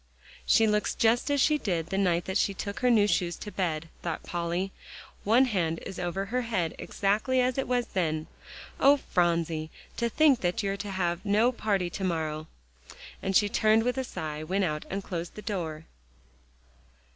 "She 0.47 0.65
looks 0.65 0.95
just 0.95 1.29
as 1.29 1.39
she 1.39 1.59
did 1.59 1.91
the 1.91 1.97
night 1.99 2.27
she 2.35 2.55
took 2.55 2.79
her 2.79 2.89
new 2.89 3.05
shoes 3.05 3.35
to 3.35 3.51
bed," 3.51 3.87
thought 4.01 4.23
Polly; 4.23 4.71
"one 5.23 5.45
hand 5.45 5.79
is 5.85 5.99
over 5.99 6.25
her 6.25 6.41
head, 6.41 6.73
exactly 6.79 7.39
as 7.39 7.55
it 7.59 7.67
was 7.67 7.85
then. 7.85 8.25
Oh, 8.79 8.97
Phronsie! 8.97 9.69
to 9.97 10.09
think 10.09 10.41
that 10.41 10.63
you're 10.63 10.75
to 10.75 10.89
have 10.89 11.23
no 11.23 11.51
party 11.51 11.91
to 11.91 12.03
morrow," 12.03 12.47
and 13.21 13.35
she 13.35 13.47
turned 13.47 13.83
off 13.83 13.93
with 13.93 13.97
a 13.99 14.03
sigh, 14.03 14.43
went 14.43 14.63
out, 14.63 14.85
and 14.89 15.03
closed 15.03 15.35
the 15.35 15.43
door. 15.43 15.85